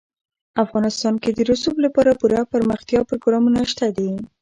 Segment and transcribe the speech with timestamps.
[0.63, 4.11] افغانستان کې د رسوب لپاره پوره دپرمختیا پروګرامونه شته دي.